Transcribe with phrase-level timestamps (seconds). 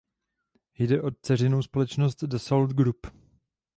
[0.77, 3.07] Jde o dceřinou společnost Dassault Group.